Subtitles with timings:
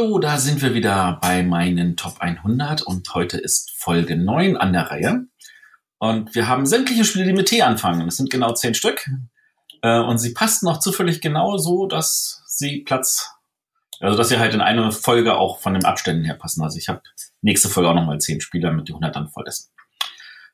[0.00, 4.72] Hallo, da sind wir wieder bei meinen Top 100 und heute ist Folge 9 an
[4.72, 5.26] der Reihe.
[5.98, 8.08] Und wir haben sämtliche Spiele, die mit T anfangen.
[8.08, 9.06] Es sind genau 10 Stück.
[9.82, 13.30] Äh, und sie passten auch zufällig genau so, dass sie Platz,
[14.00, 16.62] also dass sie halt in eine Folge auch von den Abständen her passen.
[16.62, 17.02] Also ich habe
[17.42, 19.70] nächste Folge auch nochmal 10 Spiele, damit die 100 dann voll ist.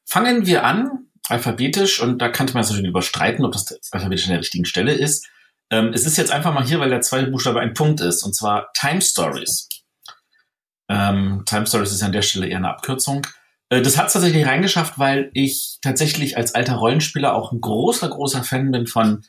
[0.04, 4.30] Fangen wir an, alphabetisch, und da kann man sich natürlich überstreiten, ob das alphabetisch an
[4.30, 5.28] der richtigen Stelle ist.
[5.70, 8.34] Ähm, es ist jetzt einfach mal hier, weil der zweite Buchstabe ein Punkt ist, und
[8.34, 9.68] zwar Time Stories.
[10.88, 13.26] Ähm, Time Stories ist an der Stelle eher eine Abkürzung.
[13.68, 18.08] Äh, das hat es tatsächlich reingeschafft, weil ich tatsächlich als alter Rollenspieler auch ein großer,
[18.08, 19.22] großer Fan bin von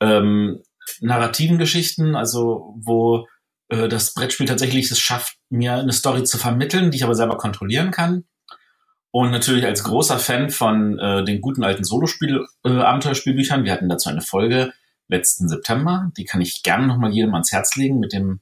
[0.00, 0.62] ähm,
[1.00, 3.26] narrativen Geschichten, also wo
[3.68, 7.36] äh, das Brettspiel tatsächlich es schafft, mir eine Story zu vermitteln, die ich aber selber
[7.36, 8.24] kontrollieren kann.
[9.12, 12.70] Und natürlich als großer Fan von äh, den guten alten Solospiel, äh.
[12.70, 14.72] Wir hatten dazu eine Folge
[15.10, 16.10] letzten September.
[16.16, 18.40] Die kann ich gerne nochmal jedem ans Herz legen mit dem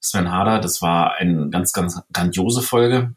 [0.00, 0.60] Sven Harder.
[0.60, 3.14] Das war eine ganz, ganz grandiose Folge.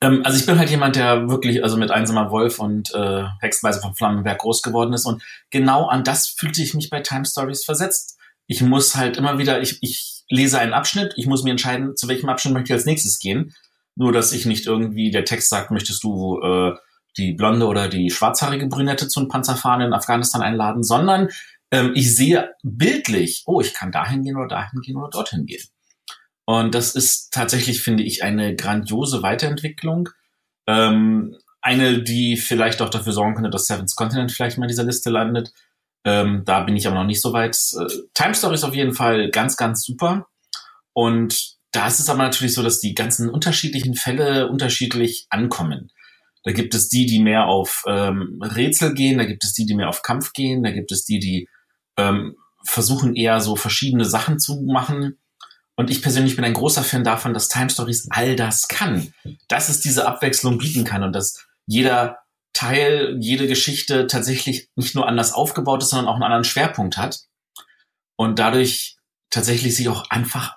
[0.00, 3.80] Ähm, also ich bin halt jemand, der wirklich also mit Einsamer Wolf und äh, Hexenweise
[3.80, 5.06] von Flammenberg groß geworden ist.
[5.06, 8.18] Und genau an das fühlte ich mich bei Time Stories versetzt.
[8.46, 12.08] Ich muss halt immer wieder, ich, ich lese einen Abschnitt, ich muss mir entscheiden, zu
[12.08, 13.54] welchem Abschnitt möchte ich als nächstes gehen.
[13.94, 16.72] Nur, dass ich nicht irgendwie, der Text sagt, möchtest du äh,
[17.18, 21.28] die blonde oder die schwarzhaarige Brünette zu einem Panzerfahren in Afghanistan einladen, sondern
[21.72, 25.64] ähm, ich sehe bildlich, oh, ich kann dahin gehen oder dahin gehen oder dorthin gehen.
[26.44, 30.10] Und das ist tatsächlich, finde ich, eine grandiose Weiterentwicklung.
[30.66, 34.84] Ähm, eine, die vielleicht auch dafür sorgen könnte, dass Seven's Continent vielleicht mal in dieser
[34.84, 35.52] Liste landet.
[36.04, 37.56] Ähm, da bin ich aber noch nicht so weit.
[37.78, 40.26] Äh, Time Story ist auf jeden Fall ganz, ganz super.
[40.92, 45.90] Und da ist es aber natürlich so, dass die ganzen unterschiedlichen Fälle unterschiedlich ankommen.
[46.44, 49.74] Da gibt es die, die mehr auf ähm, Rätsel gehen, da gibt es die, die
[49.74, 51.48] mehr auf Kampf gehen, da gibt es die, die
[51.96, 55.18] ähm, versuchen eher so verschiedene Sachen zu machen.
[55.76, 59.12] Und ich persönlich bin ein großer Fan davon, dass Time Stories all das kann.
[59.48, 62.18] Dass es diese Abwechslung bieten kann und dass jeder
[62.52, 67.20] Teil, jede Geschichte tatsächlich nicht nur anders aufgebaut ist, sondern auch einen anderen Schwerpunkt hat.
[68.16, 68.96] Und dadurch
[69.30, 70.56] tatsächlich sich auch einfach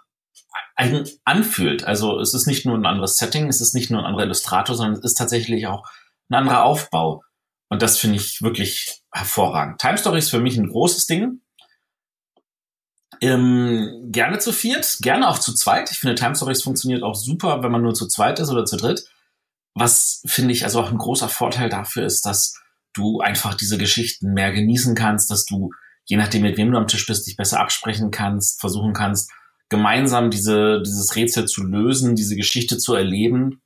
[0.75, 1.85] eigen anfühlt.
[1.85, 4.75] Also es ist nicht nur ein anderes Setting, es ist nicht nur ein anderer Illustrator,
[4.75, 5.87] sondern es ist tatsächlich auch
[6.29, 7.23] ein anderer Aufbau.
[7.69, 9.79] Und das finde ich wirklich hervorragend.
[9.79, 11.41] Time Story ist für mich ein großes Ding.
[13.21, 15.89] Ähm, gerne zu viert, gerne auch zu zweit.
[15.91, 18.75] Ich finde, Time Stories funktioniert auch super, wenn man nur zu zweit ist oder zu
[18.75, 19.07] dritt.
[19.73, 22.55] Was finde ich also auch ein großer Vorteil dafür ist, dass
[22.93, 25.71] du einfach diese Geschichten mehr genießen kannst, dass du,
[26.05, 29.31] je nachdem, mit wem du am Tisch bist, dich besser absprechen kannst, versuchen kannst,
[29.69, 33.61] gemeinsam diese, dieses Rätsel zu lösen, diese Geschichte zu erleben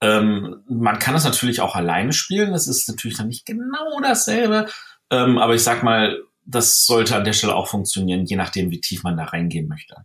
[0.00, 2.52] ähm, man kann es natürlich auch alleine spielen.
[2.52, 4.66] Das ist natürlich dann nicht genau dasselbe.
[5.10, 8.80] Ähm, aber ich sag mal, das sollte an der Stelle auch funktionieren, je nachdem, wie
[8.80, 9.96] tief man da reingehen möchte.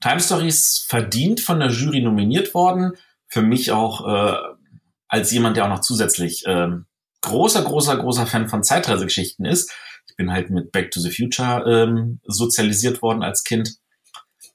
[0.00, 2.92] Time Stories verdient von der Jury nominiert worden.
[3.28, 4.36] Für mich auch äh,
[5.08, 6.68] als jemand, der auch noch zusätzlich äh,
[7.20, 9.70] großer, großer, großer Fan von Zeitreisegeschichten ist.
[10.08, 13.76] Ich bin halt mit Back to the Future ähm, sozialisiert worden als Kind.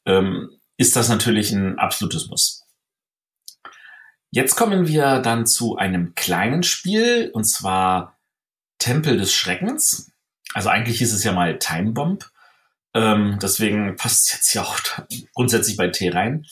[0.06, 2.65] Ähm, ist das natürlich ein absolutes Muss.
[4.36, 8.18] Jetzt kommen wir dann zu einem kleinen Spiel, und zwar
[8.80, 10.12] Tempel des Schreckens.
[10.54, 12.30] Also eigentlich hieß es ja mal Time Bomb.
[12.94, 14.78] Ähm, deswegen passt es jetzt ja auch
[15.34, 16.46] grundsätzlich bei T rein.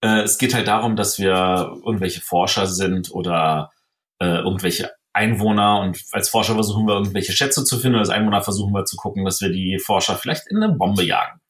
[0.00, 3.70] Äh, es geht halt darum, dass wir irgendwelche Forscher sind oder
[4.18, 8.00] äh, irgendwelche Einwohner und als Forscher versuchen wir irgendwelche Schätze zu finden.
[8.00, 11.40] Als Einwohner versuchen wir zu gucken, dass wir die Forscher vielleicht in eine Bombe jagen.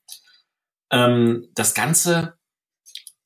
[0.92, 2.34] Ähm, das Ganze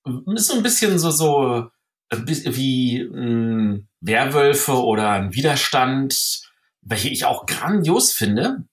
[0.04, 1.71] ist so ein bisschen so, so
[2.12, 6.42] wie ein Werwölfe oder ein Widerstand,
[6.82, 8.64] welche ich auch grandios finde.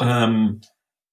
[0.00, 0.60] Ähm,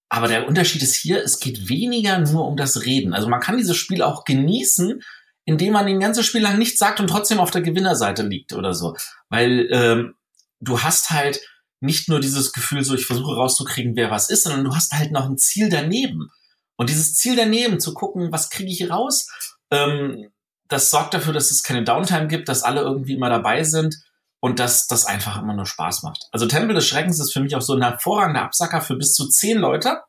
[0.10, 3.14] aber der Unterschied ist hier, es geht weniger nur um das Reden.
[3.14, 5.02] Also man kann dieses Spiel auch genießen,
[5.46, 8.74] indem man den ganzen Spiel lang nichts sagt und trotzdem auf der Gewinnerseite liegt oder
[8.74, 8.96] so.
[9.30, 10.16] Weil ähm,
[10.60, 11.42] du hast halt
[11.80, 15.12] nicht nur dieses Gefühl, so ich versuche rauszukriegen, wer was ist, sondern du hast halt
[15.12, 16.30] noch ein Ziel daneben.
[16.78, 19.28] Und dieses Ziel daneben, zu gucken, was kriege ich raus,
[19.72, 20.30] ähm,
[20.74, 23.96] das sorgt dafür, dass es keine Downtime gibt, dass alle irgendwie immer dabei sind
[24.40, 26.28] und dass das einfach immer nur Spaß macht.
[26.32, 29.30] Also Tempel des Schreckens ist für mich auch so ein hervorragender Absacker für bis zu
[29.30, 30.02] zehn Leute.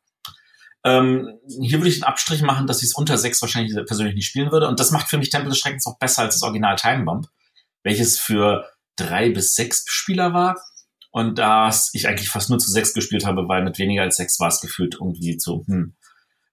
[0.85, 4.27] Ähm, hier würde ich einen Abstrich machen, dass ich es unter sechs wahrscheinlich persönlich nicht
[4.27, 4.67] spielen würde.
[4.67, 7.29] Und das macht für mich Tempel des Schreckens auch besser als das Original Time Bomb,
[7.85, 10.57] welches für drei bis sechs Spieler war.
[11.11, 14.41] Und da ich eigentlich fast nur zu sechs gespielt habe, weil mit weniger als sechs
[14.41, 15.95] war es gefühlt irgendwie so, hm,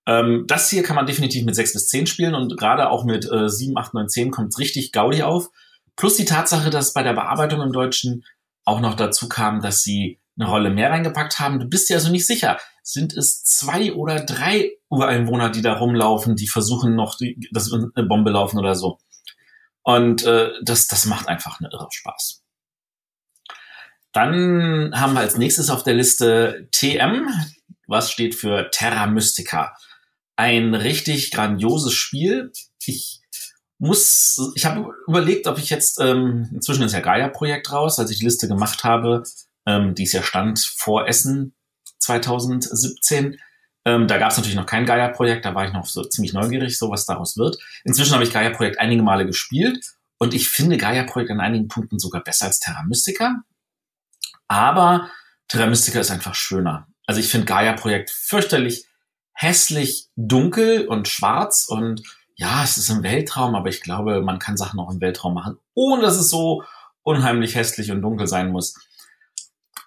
[0.05, 3.29] ähm, das hier kann man definitiv mit 6 bis 10 spielen und gerade auch mit
[3.31, 5.49] äh, 7, 8, 9, 10 kommt richtig Gaudi auf.
[5.95, 8.23] Plus die Tatsache, dass bei der Bearbeitung im Deutschen
[8.65, 11.59] auch noch dazu kam, dass sie eine Rolle mehr reingepackt haben.
[11.59, 16.35] Du bist dir also nicht sicher, sind es zwei oder drei Ureinwohner, die da rumlaufen,
[16.35, 18.99] die versuchen noch, die, dass eine Bombe laufen oder so.
[19.83, 22.43] Und äh, das, das macht einfach eine irre Spaß.
[24.13, 27.27] Dann haben wir als nächstes auf der Liste TM,
[27.87, 29.75] was steht für Terra Mystica.
[30.35, 32.51] Ein richtig grandioses Spiel.
[32.85, 33.21] Ich
[33.81, 38.19] muss, ich habe überlegt, ob ich jetzt, ähm, inzwischen ist ja Gaia-Projekt raus, als ich
[38.19, 39.23] die Liste gemacht habe,
[39.65, 41.55] ähm, die ist ja stand vor Essen
[41.97, 43.39] 2017.
[43.83, 46.77] Ähm, da gab es natürlich noch kein Gaia-Projekt, da war ich noch so ziemlich neugierig,
[46.77, 47.57] so was daraus wird.
[47.83, 49.83] Inzwischen habe ich Gaia-Projekt einige Male gespielt
[50.19, 53.43] und ich finde Gaia-Projekt an einigen Punkten sogar besser als Terra Mystica.
[54.47, 55.09] Aber
[55.47, 56.87] Terra Mystica ist einfach schöner.
[57.07, 58.85] Also ich finde Gaia-Projekt fürchterlich
[59.33, 62.01] hässlich dunkel und schwarz und
[62.35, 65.57] ja, es ist im Weltraum, aber ich glaube, man kann Sachen auch im Weltraum machen,
[65.73, 66.63] ohne dass es so
[67.03, 68.75] unheimlich hässlich und dunkel sein muss.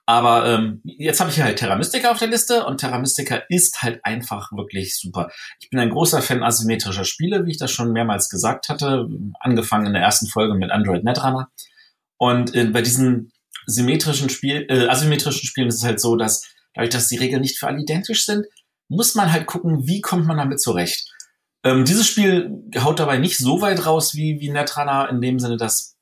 [0.07, 3.83] Aber ähm, jetzt habe ich halt Terra Mystica auf der Liste und Terra Mystica ist
[3.83, 5.31] halt einfach wirklich super.
[5.61, 9.09] Ich bin ein großer Fan asymmetrischer Spiele, wie ich das schon mehrmals gesagt hatte,
[9.41, 11.51] angefangen in der ersten Folge mit Android Netrunner.
[12.19, 13.33] Und äh, bei diesen
[13.67, 16.45] symmetrischen Spiel, äh, asymmetrischen Spielen ist es halt so, dass
[16.75, 18.45] dadurch, dass die Regeln nicht für alle identisch sind,
[18.89, 21.11] muss man halt gucken, wie kommt man damit zurecht.
[21.65, 25.57] Ähm, dieses Spiel haut dabei nicht so weit raus wie, wie Netrunner, in dem Sinne,
[25.57, 25.97] dass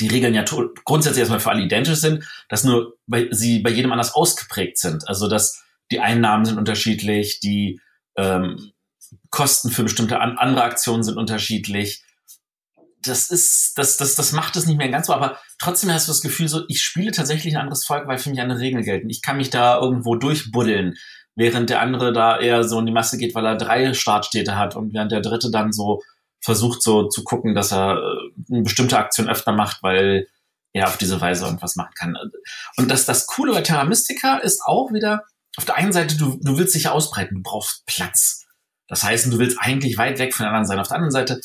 [0.00, 0.44] die Regeln ja
[0.84, 5.08] grundsätzlich erstmal für alle identisch sind, dass nur bei, sie bei jedem anders ausgeprägt sind.
[5.08, 7.80] Also dass die Einnahmen sind unterschiedlich, die
[8.16, 8.72] ähm,
[9.30, 12.02] Kosten für bestimmte an, andere Aktionen sind unterschiedlich.
[13.02, 16.12] Das ist, das, das, das macht es nicht mehr ganz so, aber trotzdem hast du
[16.12, 19.10] das Gefühl so, ich spiele tatsächlich ein anderes Volk, weil für mich andere Regeln gelten.
[19.10, 20.96] Ich kann mich da irgendwo durchbuddeln,
[21.36, 24.74] während der andere da eher so in die Masse geht, weil er drei Startstädte hat
[24.74, 26.02] und während der dritte dann so
[26.40, 30.28] versucht so zu gucken, dass er äh, eine bestimmte Aktion öfter macht, weil
[30.72, 32.16] er auf diese Weise irgendwas machen kann.
[32.76, 35.24] Und das, das Coole bei Terra Mystica ist auch wieder,
[35.56, 38.44] auf der einen Seite, du, du willst dich ausbreiten, du brauchst Platz.
[38.88, 40.78] Das heißt, du willst eigentlich weit weg von der anderen sein.
[40.78, 41.40] Auf der anderen Seite,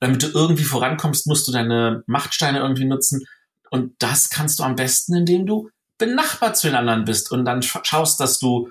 [0.00, 3.24] damit du irgendwie vorankommst, musst du deine Machtsteine irgendwie nutzen.
[3.70, 7.62] Und das kannst du am besten, indem du benachbart zu den anderen bist und dann
[7.62, 8.68] schaust, dass du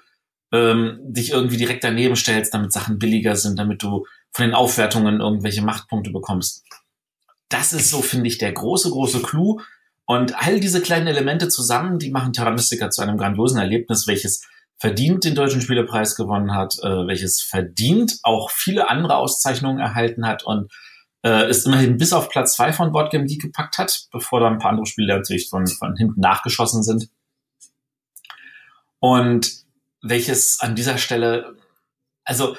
[0.52, 5.20] ähm, dich irgendwie direkt daneben stellst, damit Sachen billiger sind, damit du von den Aufwertungen
[5.20, 6.64] irgendwelche Machtpunkte bekommst.
[7.50, 9.62] Das ist so, finde ich, der große, große Clou.
[10.06, 14.46] Und all diese kleinen Elemente zusammen, die machen Terra Mystica zu einem grandiosen Erlebnis, welches
[14.78, 20.44] verdient den Deutschen Spielepreis gewonnen hat, äh, welches verdient auch viele andere Auszeichnungen erhalten hat
[20.44, 20.72] und
[21.24, 24.58] äh, ist immerhin bis auf Platz zwei von Boardgame Geek gepackt hat, bevor da ein
[24.58, 27.10] paar andere Spiele natürlich von, von hinten nachgeschossen sind.
[29.00, 29.61] Und
[30.02, 31.56] welches an dieser Stelle,
[32.24, 32.56] also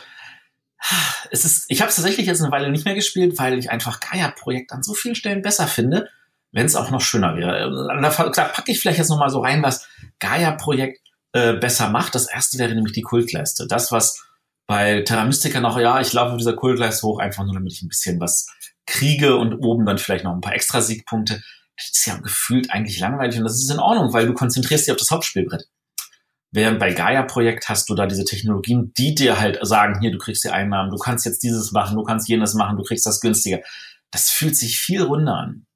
[1.30, 4.00] es ist, ich habe es tatsächlich jetzt eine Weile nicht mehr gespielt, weil ich einfach
[4.00, 6.08] Gaia-Projekt an so vielen Stellen besser finde,
[6.50, 7.70] wenn es auch noch schöner wäre.
[8.00, 9.86] Da, da packe ich vielleicht jetzt noch mal so rein, was
[10.18, 11.00] Gaia-Projekt
[11.32, 12.14] äh, besser macht.
[12.14, 13.66] Das erste wäre nämlich die Kultleiste.
[13.66, 14.24] Das, was
[14.66, 17.82] bei Terra Mystica noch, ja, ich laufe auf dieser Kultleiste hoch, einfach nur damit ich
[17.82, 18.48] ein bisschen was
[18.86, 21.42] kriege und oben dann vielleicht noch ein paar extra Siegpunkte.
[21.76, 24.92] Das ist ja gefühlt eigentlich langweilig und das ist in Ordnung, weil du konzentrierst dich
[24.92, 25.68] auf das Hauptspielbrett.
[26.52, 30.44] Während bei Gaia-Projekt hast du da diese Technologien, die dir halt sagen, hier, du kriegst
[30.44, 33.60] die Einnahmen, du kannst jetzt dieses machen, du kannst jenes machen, du kriegst das günstiger.
[34.10, 35.66] Das fühlt sich viel runder an.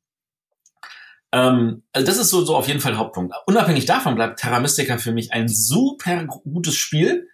[1.32, 3.34] Ähm, also das ist so, so auf jeden Fall der Hauptpunkt.
[3.46, 7.28] Unabhängig davon bleibt Terra Mystica für mich ein super gutes Spiel,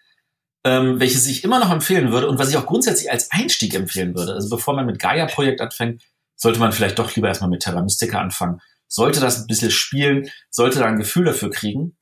[0.65, 4.15] ähm, welches ich immer noch empfehlen würde und was ich auch grundsätzlich als Einstieg empfehlen
[4.15, 4.35] würde.
[4.35, 6.05] Also bevor man mit Gaia-Projekt anfängt,
[6.37, 8.61] sollte man vielleicht doch lieber erstmal mit Terra Mystica anfangen.
[8.87, 11.97] Sollte das ein bisschen spielen, sollte da ein Gefühl dafür kriegen.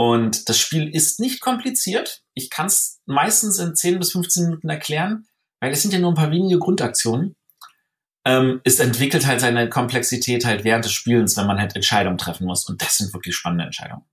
[0.00, 2.22] Und das Spiel ist nicht kompliziert.
[2.32, 5.26] Ich kann es meistens in 10 bis 15 Minuten erklären,
[5.60, 7.36] weil es sind ja nur ein paar wenige Grundaktionen.
[8.24, 12.46] Ähm, es entwickelt halt seine Komplexität halt während des Spielens, wenn man halt Entscheidungen treffen
[12.46, 12.66] muss.
[12.66, 14.06] Und das sind wirklich spannende Entscheidungen.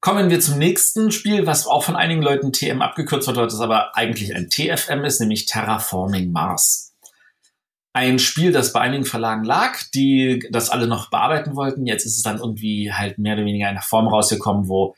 [0.00, 3.96] Kommen wir zum nächsten Spiel, was auch von einigen Leuten TM abgekürzt wird, das aber
[3.96, 6.85] eigentlich ein TFM ist, nämlich Terraforming Mars
[7.96, 11.86] ein Spiel, das bei einigen Verlagen lag, die das alle noch bearbeiten wollten.
[11.86, 14.94] Jetzt ist es dann irgendwie halt mehr oder weniger in einer Form rausgekommen, wo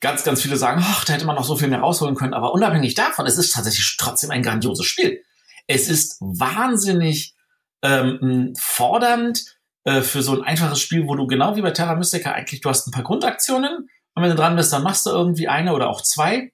[0.00, 2.32] ganz, ganz viele sagen, ach, da hätte man noch so viel mehr rausholen können.
[2.32, 5.24] Aber unabhängig davon, es ist tatsächlich trotzdem ein grandioses Spiel.
[5.66, 7.34] Es ist wahnsinnig
[7.82, 9.42] ähm, fordernd
[9.82, 12.68] äh, für so ein einfaches Spiel, wo du genau wie bei Terra Mystica eigentlich, du
[12.68, 15.88] hast ein paar Grundaktionen und wenn du dran bist, dann machst du irgendwie eine oder
[15.88, 16.52] auch zwei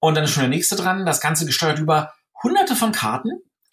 [0.00, 1.06] und dann ist schon der nächste dran.
[1.06, 2.12] Das Ganze gesteuert über
[2.42, 3.30] hunderte von Karten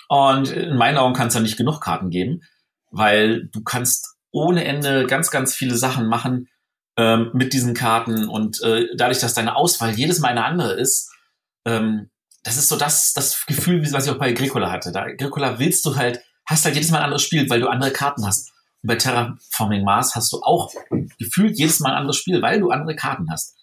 [0.09, 2.41] und in meinen Augen kann es ja nicht genug Karten geben,
[2.91, 6.47] weil du kannst ohne Ende ganz, ganz viele Sachen machen
[6.97, 11.11] ähm, mit diesen Karten und äh, dadurch, dass deine Auswahl jedes Mal eine andere ist,
[11.65, 12.09] ähm,
[12.43, 14.91] das ist so das, das Gefühl, was ich auch bei Agricola hatte.
[14.91, 17.91] Da Agricola willst du halt, hast halt jedes Mal ein anderes Spiel, weil du andere
[17.91, 18.51] Karten hast.
[18.83, 20.71] Und bei Terraforming Mars hast du auch
[21.17, 23.54] gefühlt jedes Mal ein anderes Spiel, weil du andere Karten hast.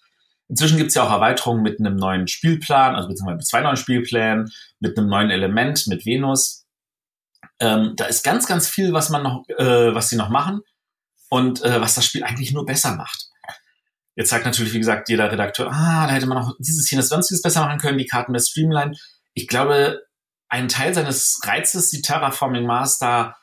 [0.53, 3.75] Inzwischen gibt es ja auch Erweiterungen mit einem neuen Spielplan, also beziehungsweise mit zwei neuen
[3.75, 6.67] Spielplänen, mit einem neuen Element, mit Venus.
[7.59, 10.61] Ähm, da ist ganz, ganz viel, was man noch, äh, was sie noch machen
[11.29, 13.29] und äh, was das Spiel eigentlich nur besser macht.
[14.15, 17.41] Jetzt sagt natürlich, wie gesagt, jeder Redakteur, ah, da hätte man noch dieses, jenes, sonstiges
[17.41, 18.95] besser machen können, die Karten mehr streamline.
[19.33, 20.03] Ich glaube,
[20.49, 22.67] ein Teil seines Reizes, die Terraforming
[22.99, 23.35] da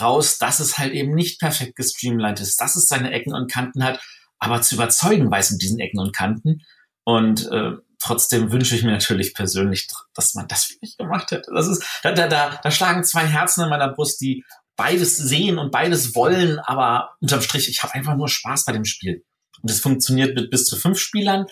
[0.00, 3.82] raus, dass es halt eben nicht perfekt gestreamlined ist, dass es seine Ecken und Kanten
[3.82, 4.00] hat,
[4.42, 6.62] aber zu überzeugen weiß mit diesen Ecken und Kanten.
[7.04, 11.52] Und äh, trotzdem wünsche ich mir natürlich persönlich, dass man das wirklich gemacht hätte.
[11.54, 14.44] Das ist, da, da, da, da schlagen zwei Herzen in meiner Brust, die
[14.74, 18.84] beides sehen und beides wollen, aber unterm Strich, ich habe einfach nur Spaß bei dem
[18.84, 19.24] Spiel.
[19.62, 21.46] Und es funktioniert mit bis zu fünf Spielern.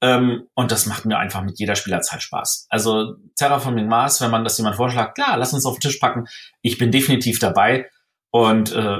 [0.00, 2.66] Ähm, und das macht mir einfach mit jeder Spielerzahl Spaß.
[2.68, 6.26] Also Terraforming Mars, wenn man das jemand vorschlägt, klar, lass uns auf den Tisch packen.
[6.62, 7.90] Ich bin definitiv dabei
[8.30, 8.98] und äh,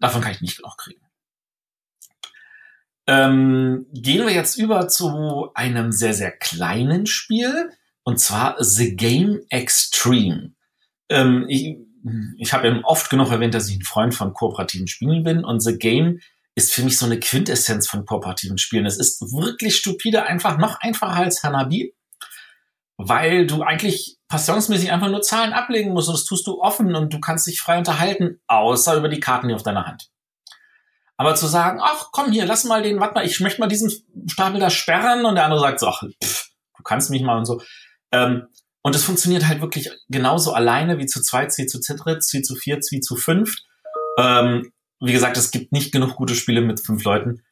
[0.00, 1.02] davon kann ich nicht genug kriegen.
[3.06, 7.70] Ähm, gehen wir jetzt über zu einem sehr, sehr kleinen Spiel
[8.04, 10.52] und zwar The Game Extreme.
[11.08, 11.76] Ähm, ich
[12.38, 15.60] ich habe eben oft genug erwähnt, dass ich ein Freund von kooperativen Spielen bin und
[15.60, 16.20] The Game
[16.54, 18.86] ist für mich so eine Quintessenz von kooperativen Spielen.
[18.86, 21.94] Es ist wirklich stupide einfach, noch einfacher als Hanabi,
[22.96, 27.12] weil du eigentlich passionsmäßig einfach nur Zahlen ablegen musst und das tust du offen und
[27.12, 30.11] du kannst dich frei unterhalten, außer über die Karten hier auf deiner Hand.
[31.22, 33.92] Aber zu sagen, ach komm hier, lass mal den, warte mal, ich möchte mal diesen
[34.26, 37.44] Stapel da sperren und der andere sagt so, ach, pff, du kannst mich mal und
[37.44, 37.62] so.
[38.10, 38.48] Ähm,
[38.82, 42.56] und es funktioniert halt wirklich genauso alleine wie zu zweit, wie zu dritt, wie zu
[42.56, 43.64] viert, wie zu fünft.
[44.18, 47.44] Ähm, wie gesagt, es gibt nicht genug gute Spiele mit fünf Leuten.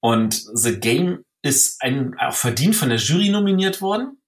[0.00, 4.22] Und The Game ist ein, auch verdient von der Jury nominiert worden.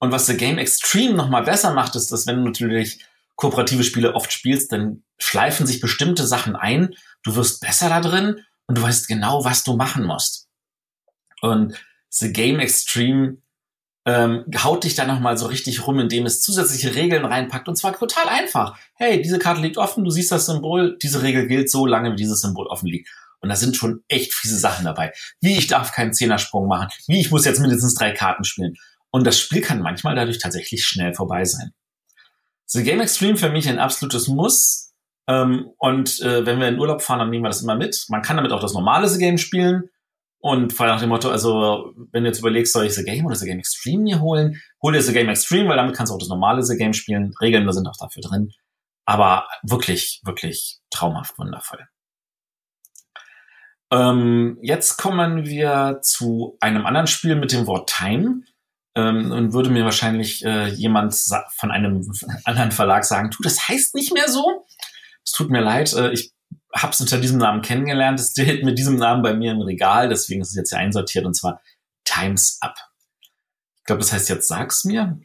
[0.00, 2.98] Und was The Game Extreme nochmal besser macht, ist, dass wenn du natürlich
[3.36, 6.94] kooperative Spiele oft spielst, dann schleifen sich bestimmte Sachen ein.
[7.22, 10.48] Du wirst besser da drin und du weißt genau, was du machen musst.
[11.40, 11.74] Und
[12.10, 13.38] The Game Extreme
[14.06, 17.68] ähm, haut dich da nochmal so richtig rum, indem es zusätzliche Regeln reinpackt.
[17.68, 18.78] Und zwar total einfach.
[18.94, 22.16] Hey, diese Karte liegt offen, du siehst das Symbol, diese Regel gilt so lange, wie
[22.16, 23.10] dieses Symbol offen liegt.
[23.40, 25.12] Und da sind schon echt fiese Sachen dabei.
[25.40, 28.74] Wie ich darf keinen Zehnersprung machen, wie ich muss jetzt mindestens drei Karten spielen.
[29.10, 31.72] Und das Spiel kann manchmal dadurch tatsächlich schnell vorbei sein.
[32.66, 34.87] The Game Extreme für mich ein absolutes Muss.
[35.28, 38.06] Ähm, und äh, wenn wir in Urlaub fahren, dann nehmen wir das immer mit.
[38.08, 39.90] Man kann damit auch das normale The Game spielen.
[40.40, 43.26] Und vor allem nach dem Motto, also wenn du jetzt überlegst, soll ich The Game
[43.26, 46.14] oder The Game Extreme mir holen, hol dir The Game Extreme, weil damit kannst du
[46.14, 47.34] auch das normale The Game spielen.
[47.40, 48.52] Regeln sind auch dafür drin.
[49.04, 51.86] Aber wirklich, wirklich traumhaft wundervoll.
[53.90, 58.42] Ähm, jetzt kommen wir zu einem anderen Spiel mit dem Wort Time.
[58.94, 61.14] Ähm, und würde mir wahrscheinlich äh, jemand
[61.56, 62.10] von einem
[62.44, 64.66] anderen Verlag sagen, tu, das heißt nicht mehr so.
[65.28, 66.32] Es tut mir leid, äh, ich
[66.74, 68.18] habe es unter diesem Namen kennengelernt.
[68.18, 71.26] Es steht mit diesem Namen bei mir im Regal, deswegen ist es jetzt hier einsortiert
[71.26, 71.60] und zwar
[72.04, 72.76] Times Up.
[73.76, 75.20] Ich glaube, das heißt jetzt sag's mir.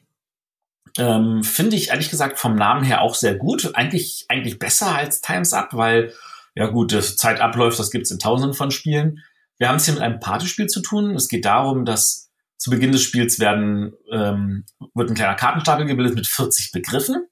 [0.97, 3.75] Ähm, Finde ich ehrlich gesagt vom Namen her auch sehr gut.
[3.75, 6.13] Eigentlich, eigentlich besser als Times Up, weil,
[6.53, 9.23] ja gut, das Zeit abläuft, das gibt's in tausenden von Spielen.
[9.57, 11.15] Wir haben es hier mit einem Partyspiel zu tun.
[11.15, 16.15] Es geht darum, dass zu Beginn des Spiels werden, ähm, wird ein kleiner Kartenstapel gebildet
[16.15, 17.25] mit 40 Begriffen.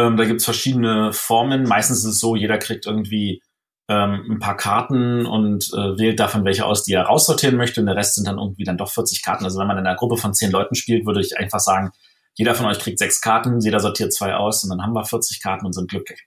[0.00, 1.64] Ähm, da gibt's verschiedene Formen.
[1.64, 3.42] Meistens ist es so, jeder kriegt irgendwie
[3.88, 7.80] ähm, ein paar Karten und äh, wählt davon welche aus, die er raussortieren möchte.
[7.80, 9.44] Und der Rest sind dann irgendwie dann doch 40 Karten.
[9.44, 11.90] Also wenn man in einer Gruppe von zehn Leuten spielt, würde ich einfach sagen,
[12.34, 15.42] jeder von euch kriegt sechs Karten, jeder sortiert zwei aus und dann haben wir 40
[15.42, 16.24] Karten und sind glücklich.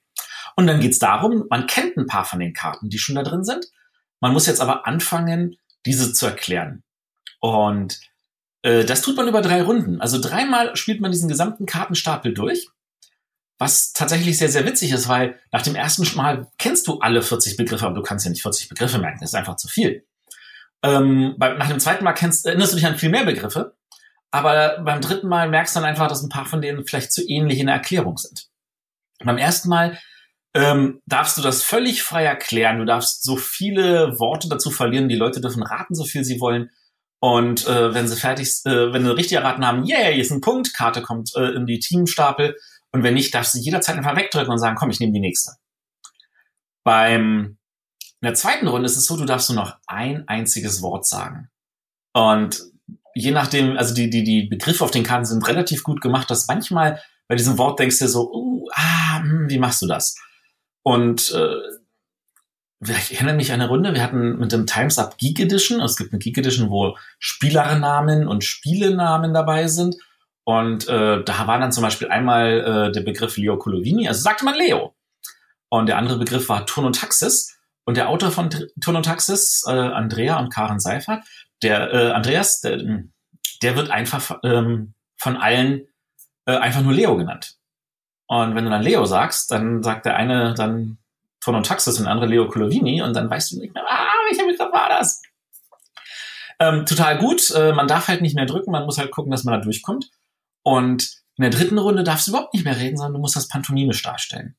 [0.54, 3.42] Und dann geht's darum, man kennt ein paar von den Karten, die schon da drin
[3.42, 3.66] sind.
[4.20, 6.84] Man muss jetzt aber anfangen, diese zu erklären.
[7.40, 7.98] Und
[8.62, 10.00] äh, das tut man über drei Runden.
[10.00, 12.68] Also dreimal spielt man diesen gesamten Kartenstapel durch
[13.58, 17.56] was tatsächlich sehr, sehr witzig ist, weil nach dem ersten Mal kennst du alle 40
[17.56, 20.04] Begriffe, aber du kannst ja nicht 40 Begriffe merken, das ist einfach zu viel.
[20.82, 23.76] Ähm, nach dem zweiten Mal kennst, erinnerst du dich an viel mehr Begriffe,
[24.30, 27.22] aber beim dritten Mal merkst du dann einfach, dass ein paar von denen vielleicht zu
[27.26, 28.48] ähnlich in der Erklärung sind.
[29.22, 29.98] beim ersten Mal
[30.54, 32.78] ähm, darfst du das völlig frei erklären.
[32.78, 35.08] Du darfst so viele Worte dazu verlieren.
[35.08, 36.70] Die Leute dürfen raten, so viel sie wollen.
[37.20, 40.40] Und äh, wenn sie fertig, äh, wenn sie richtig erraten haben, yeah, hier ist ein
[40.40, 42.56] Punkt, Karte kommt äh, in die Teamstapel
[42.94, 45.56] und wenn nicht, darfst du jederzeit einfach wegdrücken und sagen, komm, ich nehme die nächste.
[46.84, 47.58] Beim
[48.20, 51.50] in der zweiten Runde ist es so, du darfst nur noch ein einziges Wort sagen.
[52.12, 52.62] Und
[53.16, 56.46] je nachdem, also die, die, die Begriffe auf den Karten sind relativ gut gemacht, dass
[56.46, 60.14] manchmal bei diesem Wort denkst du so, uh, ah, hm, wie machst du das?
[60.84, 65.40] Und äh, ich erinnere mich an eine Runde, wir hatten mit dem Times Up Geek
[65.40, 69.96] Edition, es gibt eine Geek Edition, wo Spielernamen und Spielenamen dabei sind.
[70.44, 74.44] Und äh, da war dann zum Beispiel einmal äh, der Begriff Leo Colovini, also sagte
[74.44, 74.94] man Leo.
[75.70, 77.58] Und der andere Begriff war Turn und Taxis.
[77.84, 81.24] Und der Autor von Tonotaxis, äh, Andrea und Karen Seifert,
[81.62, 82.78] der äh, Andreas, der,
[83.62, 85.86] der wird einfach ähm, von allen
[86.46, 87.56] äh, einfach nur Leo genannt.
[88.26, 90.98] Und wenn du dann Leo sagst, dann sagt der eine dann
[91.40, 94.72] Tonotaxis und der andere Leo Colovini und dann weißt du nicht mehr, ah, welcher Begriff
[94.72, 95.22] war das?
[96.58, 97.50] Ähm, total gut.
[97.50, 100.10] Äh, man darf halt nicht mehr drücken, man muss halt gucken, dass man da durchkommt.
[100.64, 103.48] Und in der dritten Runde darfst du überhaupt nicht mehr reden, sondern du musst das
[103.48, 104.56] pantomimisch darstellen.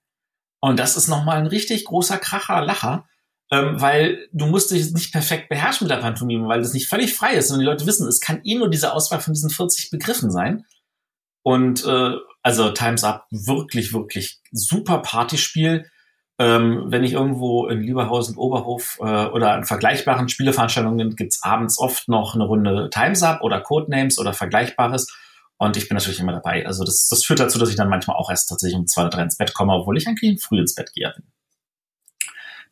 [0.62, 3.08] Und das ist nochmal ein richtig großer Kracher, Lacher,
[3.52, 7.14] ähm, weil du musst dich nicht perfekt beherrschen mit der Pantomime, weil das nicht völlig
[7.14, 7.52] frei ist.
[7.52, 10.66] Und die Leute wissen, es kann eh nur diese Auswahl von diesen 40 Begriffen sein.
[11.44, 15.90] Und äh, also Times Up, wirklich, wirklich super Partyspiel.
[16.38, 22.10] Ähm, wenn ich irgendwo in Lieberhausen, Oberhof äh, oder an vergleichbaren Spieleveranstaltungen gibt's abends oft
[22.10, 25.08] noch eine Runde Times Up oder Codenames oder Vergleichbares.
[25.58, 26.66] Und ich bin natürlich immer dabei.
[26.66, 29.12] Also das, das führt dazu, dass ich dann manchmal auch erst tatsächlich um zwei oder
[29.12, 31.14] drei ins Bett komme, obwohl ich eigentlich früh ins Bett gehe.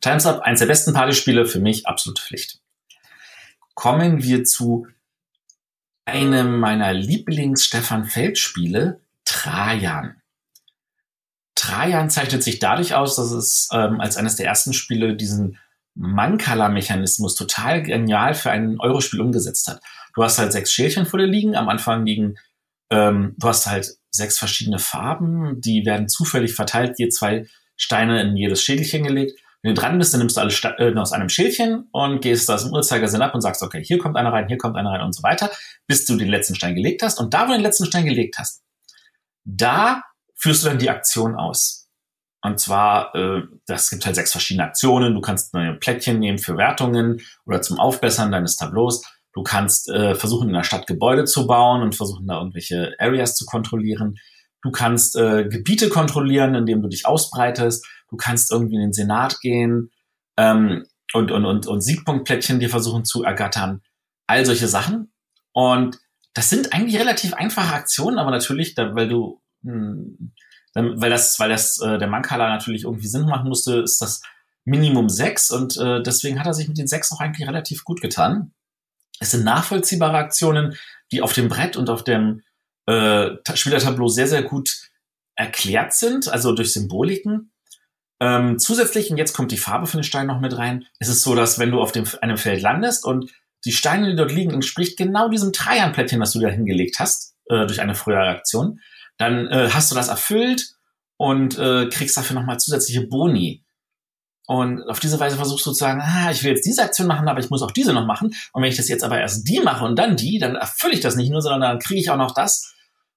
[0.00, 2.60] Times Up, eins der besten Partyspiele, für mich absolute Pflicht.
[3.74, 4.86] Kommen wir zu
[6.04, 10.20] einem meiner Lieblings-Stefan Feld-Spiele, Trajan.
[11.54, 15.58] Trajan zeichnet sich dadurch aus, dass es ähm, als eines der ersten Spiele diesen
[15.94, 19.80] Mankala-Mechanismus total genial für ein Eurospiel umgesetzt hat.
[20.14, 21.56] Du hast halt sechs Schälchen vor dir liegen.
[21.56, 22.36] Am Anfang liegen
[22.90, 28.36] ähm, du hast halt sechs verschiedene Farben, die werden zufällig verteilt, je zwei Steine in
[28.36, 29.40] jedes Schädelchen gelegt.
[29.62, 32.48] Wenn du dran bist, dann nimmst du alle Sta äh, aus einem Schälchen und gehst
[32.48, 35.00] das im Uhrzeigersinn ab und sagst, okay, hier kommt einer rein, hier kommt einer rein
[35.00, 35.50] und so weiter,
[35.86, 37.18] bis du den letzten Stein gelegt hast.
[37.18, 38.62] Und da, wo du den letzten Stein gelegt hast,
[39.44, 40.02] da
[40.36, 41.88] führst du dann die Aktion aus.
[42.42, 45.14] Und zwar, äh, das gibt halt sechs verschiedene Aktionen.
[45.14, 49.02] Du kannst neue Plättchen nehmen für Wertungen oder zum Aufbessern deines Tableaus.
[49.34, 53.34] Du kannst äh, versuchen, in der Stadt Gebäude zu bauen und versuchen, da irgendwelche Areas
[53.34, 54.16] zu kontrollieren.
[54.62, 57.84] Du kannst äh, Gebiete kontrollieren, indem du dich ausbreitest.
[58.08, 59.90] Du kannst irgendwie in den Senat gehen
[60.36, 63.82] ähm, und, und, und, und Siegpunktplättchen dir versuchen zu ergattern.
[64.26, 65.12] All solche Sachen.
[65.52, 65.98] Und
[66.32, 70.32] das sind eigentlich relativ einfache Aktionen, aber natürlich, da, weil du, hm,
[70.74, 74.22] weil das, weil das äh, der Mankala natürlich irgendwie Sinn machen musste, ist das
[74.64, 78.00] Minimum sechs und äh, deswegen hat er sich mit den sechs auch eigentlich relativ gut
[78.00, 78.52] getan.
[79.20, 80.76] Es sind nachvollziehbare Aktionen,
[81.12, 82.42] die auf dem Brett und auf dem
[82.86, 84.90] äh, Spielertableau sehr, sehr gut
[85.36, 87.52] erklärt sind, also durch Symboliken.
[88.20, 91.22] Ähm, zusätzlich, und jetzt kommt die Farbe von den Steinen noch mit rein, ist es
[91.22, 93.30] so, dass wenn du auf dem, einem Feld landest und
[93.64, 97.66] die Steine, die dort liegen, entspricht genau diesem Dreiernplättchen, das du da hingelegt hast, äh,
[97.66, 98.80] durch eine frühere Aktion,
[99.16, 100.74] dann äh, hast du das erfüllt
[101.16, 103.63] und äh, kriegst dafür nochmal zusätzliche Boni.
[104.46, 107.28] Und auf diese Weise versuchst du zu sagen, ah, ich will jetzt diese Aktion machen,
[107.28, 108.34] aber ich muss auch diese noch machen.
[108.52, 111.00] Und wenn ich das jetzt aber erst die mache und dann die, dann erfülle ich
[111.00, 112.74] das nicht nur, sondern dann kriege ich auch noch das.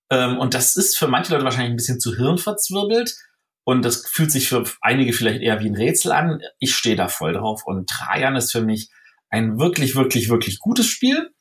[0.09, 3.15] Ähm, und das ist für manche Leute wahrscheinlich ein bisschen zu hirnverzwirbelt.
[3.65, 6.39] Und das fühlt sich für einige vielleicht eher wie ein Rätsel an.
[6.59, 7.63] Ich stehe da voll drauf.
[7.65, 8.89] Und Trajan ist für mich
[9.29, 11.31] ein wirklich, wirklich, wirklich gutes Spiel.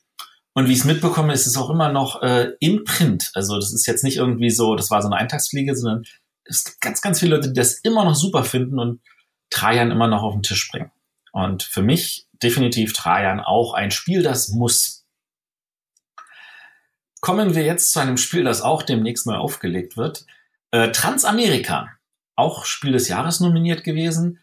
[0.53, 3.31] Und wie ich es mitbekomme, ist es auch immer noch äh, im Print.
[3.35, 6.03] Also das ist jetzt nicht irgendwie so, das war so eine Eintagsfliege, sondern
[6.43, 8.99] es gibt ganz, ganz viele Leute, die das immer noch super finden und
[9.49, 10.91] Trajan immer noch auf den Tisch bringen.
[11.31, 15.05] Und für mich definitiv Trajan auch ein Spiel, das muss.
[17.21, 20.25] Kommen wir jetzt zu einem Spiel, das auch demnächst neu aufgelegt wird.
[20.71, 21.89] Äh, Transamerika,
[22.35, 24.39] auch Spiel des Jahres nominiert gewesen.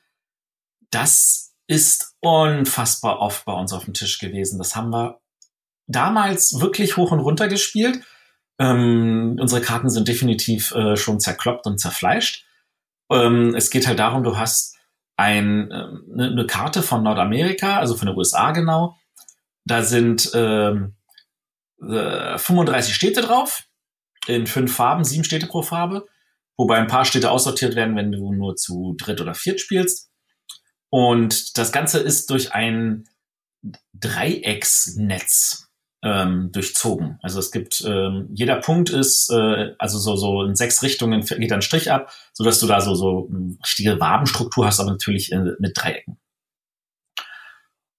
[0.90, 4.59] Das ist unfassbar oft bei uns auf dem Tisch gewesen.
[4.59, 5.21] Das haben wir
[5.87, 8.05] damals wirklich hoch und runter gespielt.
[8.59, 12.45] Ähm, unsere Karten sind definitiv äh, schon zerkloppt und zerfleischt.
[13.11, 14.74] Ähm, es geht halt darum, du hast
[15.16, 18.96] ein, eine, eine Karte von Nordamerika, also von den USA genau.
[19.64, 20.96] Da sind ähm,
[21.81, 23.64] 35 äh, Städte drauf,
[24.27, 26.07] in fünf Farben, sieben Städte pro Farbe,
[26.57, 30.11] wobei ein paar Städte aussortiert werden, wenn du nur zu dritt oder viert spielst.
[30.90, 33.05] Und das Ganze ist durch ein
[33.94, 35.68] Dreiecksnetz
[36.05, 37.19] ähm, durchzogen.
[37.23, 41.53] Also es gibt, ähm, jeder Punkt ist, äh, also so, so in sechs Richtungen geht
[41.53, 43.31] ein Strich ab, so dass du da so, so
[43.64, 46.19] richtige Wabenstruktur hast, aber natürlich äh, mit Dreiecken.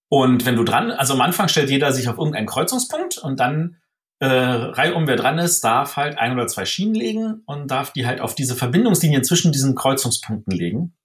[0.07, 3.77] Und wenn du dran, also am Anfang stellt jeder sich auf irgendeinen Kreuzungspunkt und dann
[4.19, 8.05] äh, reihum wer dran ist, darf halt ein oder zwei Schienen legen und darf die
[8.05, 10.95] halt auf diese Verbindungslinien zwischen diesen Kreuzungspunkten legen.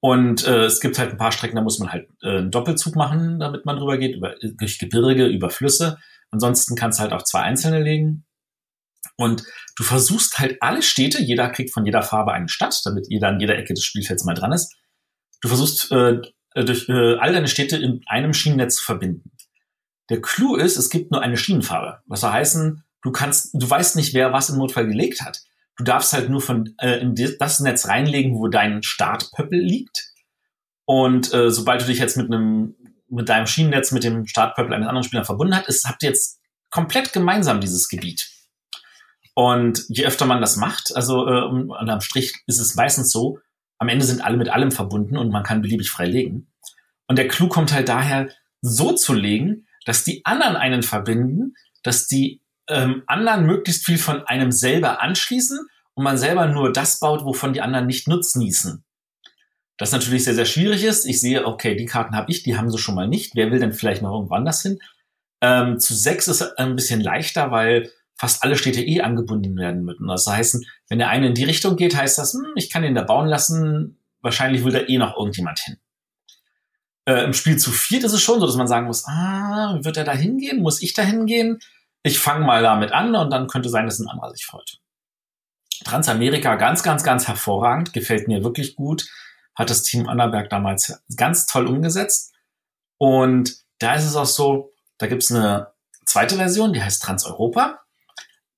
[0.00, 2.96] Und äh, es gibt halt ein paar Strecken, da muss man halt äh, einen Doppelzug
[2.96, 5.98] machen, damit man drüber geht, über, durch Gebirge, über Flüsse.
[6.30, 8.24] Ansonsten kannst du halt auch zwei einzelne legen.
[9.16, 9.44] Und
[9.76, 13.40] du versuchst halt alle Städte, jeder kriegt von jeder Farbe eine Stadt, damit jeder an
[13.40, 14.74] jeder Ecke des Spielfelds mal dran ist.
[15.42, 16.20] Du versuchst äh,
[16.54, 19.32] durch äh, all deine Städte in einem Schienennetz zu verbinden.
[20.08, 22.00] Der Clou ist, es gibt nur eine Schienenfarbe.
[22.06, 25.42] Was soll heißen, du kannst, du weißt nicht, wer was im Notfall gelegt hat.
[25.80, 30.12] Du darfst halt nur von äh, in das Netz reinlegen, wo dein Startpöppel liegt.
[30.84, 32.76] Und äh, sobald du dich jetzt mit einem
[33.08, 36.38] mit deinem Schienennetz mit dem Startpurple eines anderen Spielers verbunden hat, ist, habt ihr jetzt
[36.68, 38.28] komplett gemeinsam dieses Gebiet.
[39.34, 43.38] Und je öfter man das macht, also äh, unterm Strich ist es meistens so,
[43.78, 46.52] am Ende sind alle mit allem verbunden und man kann beliebig frei legen.
[47.08, 48.28] Und der Clou kommt halt daher,
[48.60, 52.39] so zu legen, dass die anderen einen verbinden, dass die
[52.70, 55.58] ähm, anderen möglichst viel von einem selber anschließen
[55.94, 58.84] und man selber nur das baut, wovon die anderen nicht nutznießen.
[59.76, 61.06] Das natürlich sehr, sehr schwierig ist.
[61.06, 63.34] Ich sehe, okay, die Karten habe ich, die haben sie schon mal nicht.
[63.34, 64.78] Wer will denn vielleicht noch irgendwo anders hin?
[65.40, 70.06] Ähm, zu sechs ist ein bisschen leichter, weil fast alle Städte eh angebunden werden müssen.
[70.06, 72.94] Das heißt, wenn der eine in die Richtung geht, heißt das, hm, ich kann ihn
[72.94, 73.96] da bauen lassen.
[74.20, 75.78] Wahrscheinlich will da eh noch irgendjemand hin.
[77.06, 79.96] Äh, Im Spiel zu viert ist es schon so, dass man sagen muss, ah, wird
[79.96, 80.60] er da hingehen?
[80.60, 81.60] Muss ich da hingehen?
[82.02, 84.78] Ich fange mal damit an und dann könnte sein, dass ein anderer sich freut.
[85.84, 89.06] Transamerika ganz, ganz, ganz hervorragend, gefällt mir wirklich gut
[89.60, 92.32] hat das Team Annaberg damals ganz toll umgesetzt.
[92.98, 95.68] Und da ist es auch so, da gibt's eine
[96.06, 97.80] zweite Version, die heißt Transeuropa.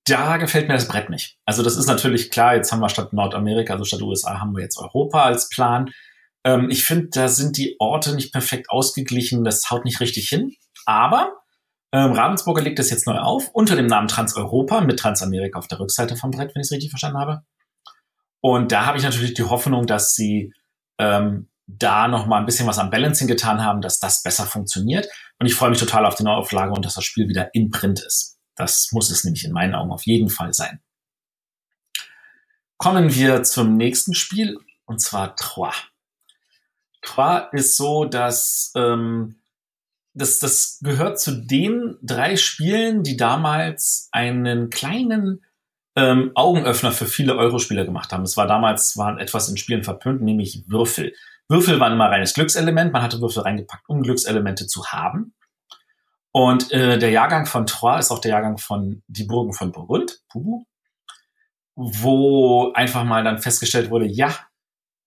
[0.05, 1.37] Da gefällt mir das Brett nicht.
[1.45, 4.63] Also das ist natürlich klar, jetzt haben wir statt Nordamerika, also statt USA, haben wir
[4.63, 5.91] jetzt Europa als Plan.
[6.43, 10.55] Ähm, ich finde, da sind die Orte nicht perfekt ausgeglichen, das haut nicht richtig hin.
[10.85, 11.42] Aber
[11.93, 15.79] ähm, Ravensburger legt das jetzt neu auf, unter dem Namen Transeuropa, mit Transamerika auf der
[15.79, 17.43] Rückseite vom Brett, wenn ich es richtig verstanden habe.
[18.41, 20.53] Und da habe ich natürlich die Hoffnung, dass sie
[20.97, 25.07] ähm, da noch mal ein bisschen was am Balancing getan haben, dass das besser funktioniert.
[25.39, 28.01] Und ich freue mich total auf die Neuauflage und dass das Spiel wieder in Print
[28.01, 28.39] ist.
[28.55, 30.81] Das muss es nämlich in meinen Augen auf jeden Fall sein.
[32.77, 35.73] Kommen wir zum nächsten Spiel, und zwar Trois.
[37.03, 39.42] Trois ist so, dass ähm,
[40.13, 45.43] das, das gehört zu den drei Spielen, die damals einen kleinen
[45.95, 48.23] ähm, Augenöffner für viele Eurospieler gemacht haben.
[48.23, 51.13] Es war damals, waren etwas in Spielen verpönt, nämlich Würfel.
[51.49, 52.93] Würfel waren immer reines Glückselement.
[52.93, 55.33] Man hatte Würfel reingepackt, um Glückselemente zu haben.
[56.31, 60.21] Und äh, der Jahrgang von Troyes ist auch der Jahrgang von Die Burgen von Burgund,
[60.29, 60.63] Pubu,
[61.75, 64.35] wo einfach mal dann festgestellt wurde, ja,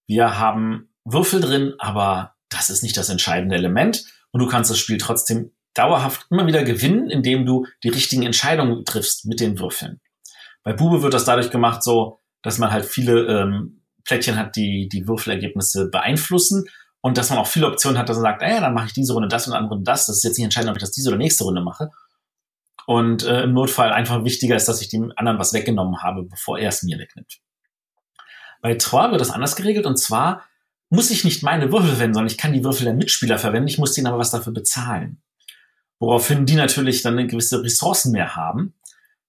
[0.07, 4.05] wir haben Würfel drin, aber das ist nicht das entscheidende Element.
[4.37, 8.85] Und du kannst das Spiel trotzdem dauerhaft immer wieder gewinnen, indem du die richtigen Entscheidungen
[8.85, 10.03] triffst mit den Würfeln.
[10.62, 14.90] Bei Bube wird das dadurch gemacht, so, dass man halt viele ähm, Plättchen hat, die
[14.92, 16.66] die Würfelergebnisse beeinflussen
[17.01, 19.14] und dass man auch viele Optionen hat, dass man sagt, naja, dann mache ich diese
[19.14, 20.05] Runde das und andere Runde das.
[20.05, 21.88] Das ist jetzt nicht entscheidend, ob ich das diese oder nächste Runde mache.
[22.87, 26.59] Und äh, im Notfall einfach wichtiger ist, dass ich dem anderen was weggenommen habe, bevor
[26.59, 27.38] er es mir wegnimmt.
[28.61, 30.44] Bei Trois wird das anders geregelt und zwar
[30.90, 33.79] muss ich nicht meine Würfel verwenden, sondern ich kann die Würfel der Mitspieler verwenden, ich
[33.79, 35.20] muss denen aber was dafür bezahlen.
[35.99, 38.75] Woraufhin die natürlich dann eine gewisse Ressourcen mehr haben.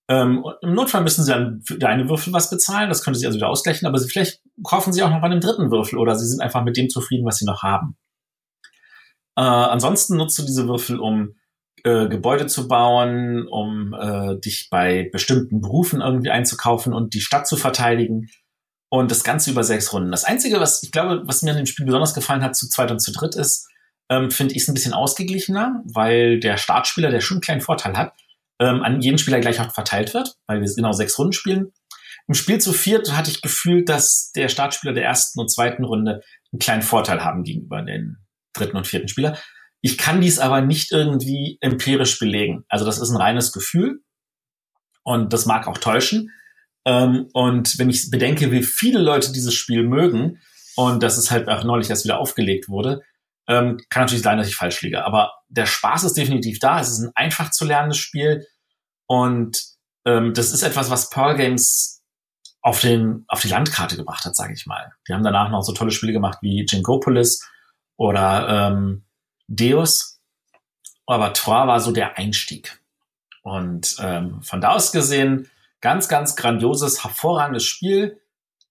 [0.10, 3.38] Ähm, Im Notfall müssen sie dann für deine Würfel was bezahlen, das könnte sie also
[3.38, 6.28] wieder ausgleichen, aber sie, vielleicht kaufen sie auch noch bei einem dritten Würfel oder sie
[6.28, 7.98] sind einfach mit dem zufrieden, was sie noch haben.
[9.36, 11.36] Äh, ansonsten nutzt du diese Würfel, um
[11.84, 17.48] äh, Gebäude zu bauen, um äh, dich bei bestimmten Berufen irgendwie einzukaufen und die Stadt
[17.48, 18.30] zu verteidigen.
[18.90, 20.12] Und das Ganze über sechs Runden.
[20.12, 22.90] Das Einzige, was ich glaube, was mir an dem Spiel besonders gefallen hat, zu zweit
[22.90, 23.68] und zu dritt ist,
[24.10, 27.98] ähm, finde ich es ein bisschen ausgeglichener, weil der Startspieler, der schon einen kleinen Vorteil
[27.98, 28.14] hat,
[28.60, 31.74] ähm, an jeden Spieler gleich auch verteilt wird, weil wir genau sechs Runden spielen.
[32.28, 36.22] Im Spiel zu viert hatte ich gefühlt, dass der Startspieler der ersten und zweiten Runde
[36.52, 38.18] einen kleinen Vorteil haben gegenüber den
[38.54, 39.38] dritten und vierten Spieler.
[39.82, 42.66] Ich kann dies aber nicht irgendwie empirisch belegen.
[42.68, 44.02] Also das ist ein reines Gefühl
[45.04, 46.32] und das mag auch täuschen.
[46.88, 50.40] Ähm, und wenn ich bedenke, wie viele Leute dieses Spiel mögen
[50.78, 53.02] und dass es halt auch neulich erst wieder aufgelegt wurde,
[53.50, 55.04] ähm, kann natürlich sein, dass ich falsch liege.
[55.04, 56.80] Aber der Spaß ist definitiv da.
[56.80, 58.48] Es ist ein einfach zu lernendes Spiel.
[59.06, 59.62] Und
[60.06, 62.02] ähm, das ist etwas, was Pearl Games
[62.62, 64.94] auf, den, auf die Landkarte gebracht hat, sage ich mal.
[65.10, 67.46] Die haben danach noch so tolle Spiele gemacht wie Jingopolis
[67.98, 69.04] oder ähm,
[69.50, 70.22] Deus.
[71.06, 72.82] Aber Trois war so der Einstieg.
[73.42, 75.50] Und ähm, von da aus gesehen,
[75.82, 78.22] ganz, ganz grandioses, hervorragendes Spiel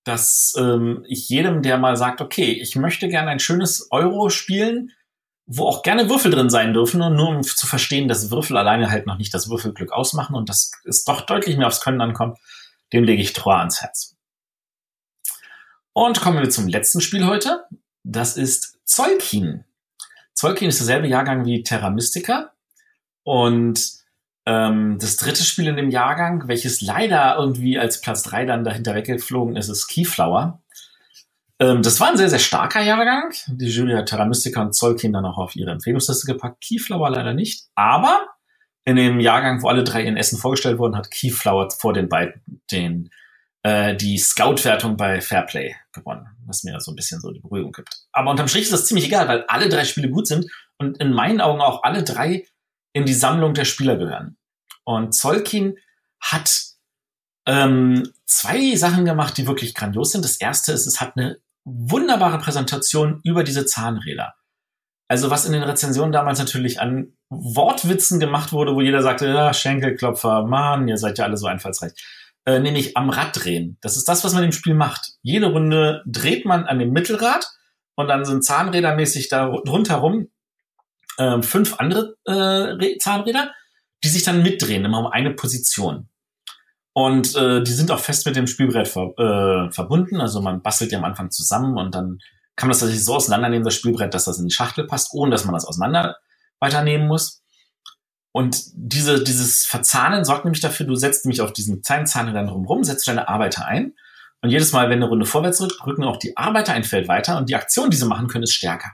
[0.06, 4.92] dass ähm, ich jedem, der mal sagt, okay, ich möchte gerne ein schönes Euro spielen,
[5.46, 8.88] wo auch gerne Würfel drin sein dürfen und nur um zu verstehen, dass Würfel alleine
[8.88, 12.38] halt noch nicht das Würfelglück ausmachen und dass es doch deutlich mehr aufs Können ankommt,
[12.92, 14.14] dem lege ich Trois ans Herz.
[15.92, 17.64] Und kommen wir zum letzten Spiel heute.
[18.04, 19.64] Das ist Zolkin.
[20.34, 22.52] Zolkin ist derselbe Jahrgang wie Terra Mystica
[23.24, 24.04] und
[24.46, 28.94] ähm, das dritte Spiel in dem Jahrgang, welches leider irgendwie als Platz drei dann dahinter
[28.94, 30.62] weggeflogen ist, ist Keyflower.
[31.58, 33.32] Ähm, das war ein sehr, sehr starker Jahrgang.
[33.48, 36.62] Die Julia Terra Mystica und Zollkin dann auch auf ihre Empfehlungsliste gepackt.
[36.62, 37.64] Keyflower leider nicht.
[37.74, 38.28] Aber
[38.84, 42.62] in dem Jahrgang, wo alle drei in Essen vorgestellt wurden, hat Keyflower vor den beiden
[42.70, 43.10] den
[43.64, 48.02] äh, die Scout-Wertung bei Fairplay gewonnen, was mir so ein bisschen so die Beruhigung gibt.
[48.12, 50.46] Aber unterm Strich ist das ziemlich egal, weil alle drei Spiele gut sind
[50.78, 52.46] und in meinen Augen auch alle drei
[52.96, 54.38] in die Sammlung der Spieler gehören.
[54.84, 55.76] Und Zolkin
[56.18, 56.62] hat
[57.46, 60.24] ähm, zwei Sachen gemacht, die wirklich grandios sind.
[60.24, 64.34] Das erste ist, es hat eine wunderbare Präsentation über diese Zahnräder.
[65.08, 69.52] Also was in den Rezensionen damals natürlich an Wortwitzen gemacht wurde, wo jeder sagte, ja,
[69.52, 71.92] Schenkelklopfer, Mann, ihr seid ja alle so einfallsreich.
[72.46, 73.76] Äh, nämlich am Rad drehen.
[73.82, 75.16] Das ist das, was man im Spiel macht.
[75.20, 77.46] Jede Runde dreht man an dem Mittelrad
[77.94, 80.28] und dann sind Zahnrädermäßig da rundherum
[81.18, 83.52] äh, fünf andere äh, Zahnräder,
[84.04, 86.08] die sich dann mitdrehen, immer um eine Position.
[86.92, 90.20] Und äh, die sind auch fest mit dem Spielbrett ver äh, verbunden.
[90.20, 92.20] Also man bastelt die am Anfang zusammen und dann
[92.56, 95.30] kann man das tatsächlich so auseinandernehmen, das Spielbrett, dass das in die Schachtel passt, ohne
[95.30, 96.16] dass man das auseinander
[96.58, 97.42] weiternehmen muss.
[98.32, 102.82] Und diese, dieses Verzahnen sorgt nämlich dafür, du setzt nämlich auf diesen kleinen Zahnrädern drumherum,
[102.84, 103.94] setzt deine Arbeiter ein.
[104.42, 107.38] Und jedes Mal, wenn eine Runde vorwärts rückt, rücken auch die Arbeiter ein Feld weiter
[107.38, 108.92] und die Aktion, die sie machen können, ist stärker.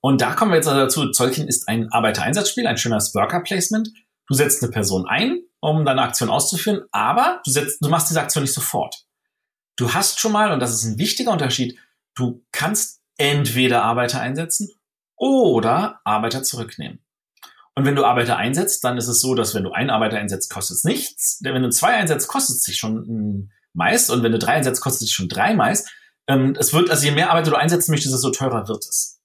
[0.00, 1.10] Und da kommen wir jetzt also dazu.
[1.10, 3.90] Zolkin ist ein Arbeitereinsatzspiel, ein schönes Worker Placement.
[4.26, 8.20] Du setzt eine Person ein, um deine Aktion auszuführen, aber du, setzt, du machst diese
[8.20, 9.04] Aktion nicht sofort.
[9.76, 11.78] Du hast schon mal, und das ist ein wichtiger Unterschied,
[12.14, 14.70] du kannst entweder Arbeiter einsetzen
[15.16, 17.00] oder Arbeiter zurücknehmen.
[17.74, 20.50] Und wenn du Arbeiter einsetzt, dann ist es so, dass wenn du einen Arbeiter einsetzt,
[20.50, 21.38] kostet es nichts.
[21.42, 24.10] Wenn du zwei einsetzt, kostet es sich schon Mais.
[24.10, 25.86] Und wenn du drei einsetzt, kostet es sich schon drei Mais.
[26.26, 29.19] Ähm, es wird, also je mehr Arbeiter du einsetzen möchtest, desto teurer wird es.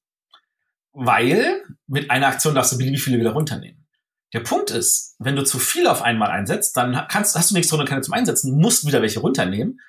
[0.95, 3.85] Weil mit einer Aktion darfst du beliebig viele wieder runternehmen.
[4.33, 7.69] Der Punkt ist, wenn du zu viel auf einmal einsetzt, dann kannst, hast du nichts
[7.69, 9.79] drin, keine zum Einsetzen, musst wieder welche runternehmen.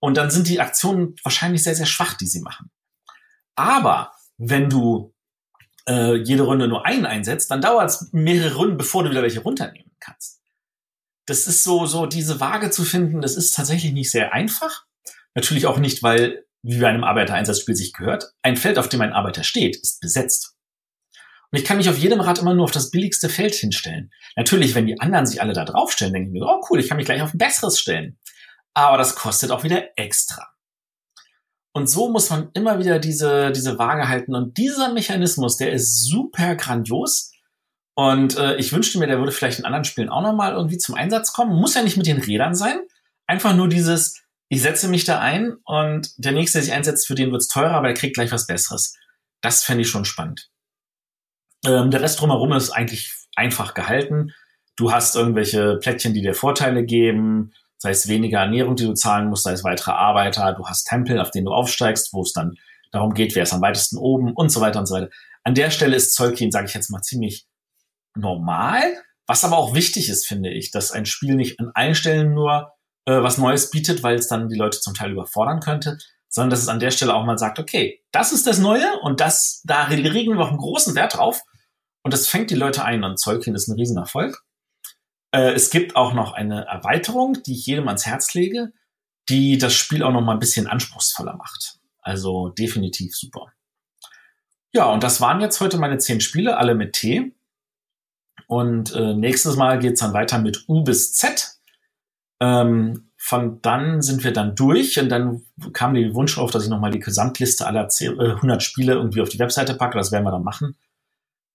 [0.00, 2.70] Und dann sind die Aktionen wahrscheinlich sehr, sehr schwach, die sie machen.
[3.56, 5.14] Aber wenn du
[5.88, 9.40] äh, jede Runde nur einen einsetzt, dann dauert es mehrere Runden, bevor du wieder welche
[9.40, 10.40] runternehmen kannst.
[11.26, 14.84] Das ist so, so diese Waage zu finden, das ist tatsächlich nicht sehr einfach.
[15.34, 19.12] Natürlich auch nicht, weil, wie bei einem Arbeitereinsatzspiel sich gehört, ein Feld, auf dem ein
[19.12, 20.54] Arbeiter steht, ist besetzt.
[21.50, 24.10] Und ich kann mich auf jedem Rad immer nur auf das billigste Feld hinstellen.
[24.36, 26.98] Natürlich, wenn die anderen sich alle da draufstellen, denke ich mir, oh cool, ich kann
[26.98, 28.18] mich gleich auf ein besseres stellen.
[28.74, 30.46] Aber das kostet auch wieder extra.
[31.72, 34.34] Und so muss man immer wieder diese, diese Waage halten.
[34.34, 37.32] Und dieser Mechanismus, der ist super grandios.
[37.94, 40.96] Und äh, ich wünschte mir, der würde vielleicht in anderen Spielen auch nochmal irgendwie zum
[40.96, 41.58] Einsatz kommen.
[41.58, 42.80] Muss ja nicht mit den Rädern sein.
[43.26, 47.14] Einfach nur dieses, ich setze mich da ein und der nächste, der sich einsetzt, für
[47.14, 48.94] den wird's teurer, aber der kriegt gleich was Besseres.
[49.40, 50.48] Das fände ich schon spannend.
[51.64, 54.32] Ähm, der Rest drumherum ist eigentlich einfach gehalten.
[54.76, 59.28] Du hast irgendwelche Plättchen, die dir Vorteile geben, sei es weniger Ernährung, die du zahlen
[59.28, 60.54] musst, sei es weitere Arbeiter.
[60.54, 62.54] Du hast Tempel, auf denen du aufsteigst, wo es dann
[62.90, 65.10] darum geht, wer ist am weitesten oben und so weiter und so weiter.
[65.44, 67.46] An der Stelle ist Zolkin, sage ich jetzt mal, ziemlich
[68.14, 68.82] normal.
[69.26, 72.72] Was aber auch wichtig ist, finde ich, dass ein Spiel nicht an allen Stellen nur
[73.08, 75.96] äh, was Neues bietet, weil es dann die Leute zum Teil überfordern könnte,
[76.28, 79.20] sondern dass es an der Stelle auch mal sagt, okay, das ist das Neue und
[79.20, 81.40] das, da legen wir auch einen großen Wert drauf
[82.02, 84.44] und das fängt die Leute ein und Zeugkind ist ein Riesenerfolg.
[85.32, 88.72] Äh, es gibt auch noch eine Erweiterung, die ich jedem ans Herz lege,
[89.30, 91.78] die das Spiel auch noch mal ein bisschen anspruchsvoller macht.
[92.02, 93.52] Also definitiv super.
[94.72, 97.34] Ja, und das waren jetzt heute meine zehn Spiele, alle mit T.
[98.46, 101.57] Und äh, nächstes Mal geht's dann weiter mit U bis Z.
[102.40, 106.70] Ähm, von dann sind wir dann durch und dann kam die Wunsch auf, dass ich
[106.70, 109.98] nochmal die Gesamtliste aller 10, äh, 100 Spiele irgendwie auf die Webseite packe.
[109.98, 110.76] Das werden wir dann machen.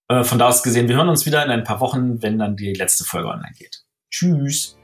[0.09, 2.57] Äh, von da aus gesehen, wir hören uns wieder in ein paar Wochen, wenn dann
[2.57, 3.83] die letzte Folge online geht.
[4.11, 4.77] Tschüss.